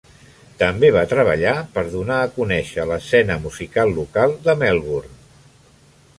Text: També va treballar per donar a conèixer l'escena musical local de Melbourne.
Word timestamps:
També 0.61 0.89
va 0.95 1.03
treballar 1.11 1.53
per 1.75 1.83
donar 1.91 2.17
a 2.23 2.31
conèixer 2.39 2.87
l'escena 2.93 3.39
musical 3.45 3.95
local 4.01 4.35
de 4.49 4.57
Melbourne. 4.65 5.15